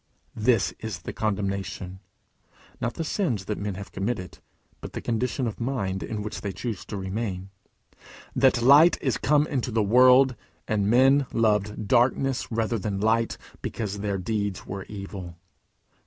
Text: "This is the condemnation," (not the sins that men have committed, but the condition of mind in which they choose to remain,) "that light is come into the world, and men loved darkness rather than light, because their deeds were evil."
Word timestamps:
"This 0.35 0.73
is 0.79 1.03
the 1.03 1.13
condemnation," 1.13 1.99
(not 2.81 2.95
the 2.95 3.03
sins 3.03 3.45
that 3.45 3.59
men 3.59 3.75
have 3.75 3.91
committed, 3.91 4.39
but 4.79 4.93
the 4.93 4.99
condition 4.99 5.45
of 5.45 5.59
mind 5.59 6.01
in 6.01 6.23
which 6.23 6.41
they 6.41 6.51
choose 6.51 6.83
to 6.85 6.97
remain,) 6.97 7.51
"that 8.35 8.63
light 8.63 8.97
is 8.99 9.19
come 9.19 9.45
into 9.45 9.69
the 9.69 9.83
world, 9.83 10.35
and 10.67 10.89
men 10.89 11.27
loved 11.31 11.87
darkness 11.87 12.51
rather 12.51 12.79
than 12.79 12.99
light, 12.99 13.37
because 13.61 13.99
their 13.99 14.17
deeds 14.17 14.65
were 14.65 14.85
evil." 14.85 15.35